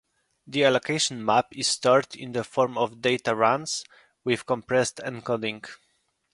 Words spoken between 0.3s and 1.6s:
The allocation map